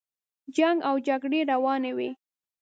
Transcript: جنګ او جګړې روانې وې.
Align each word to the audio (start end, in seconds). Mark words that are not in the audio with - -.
جنګ 0.55 0.77
او 0.89 0.95
جګړې 1.07 1.39
روانې 1.51 1.91
وې. 1.97 2.09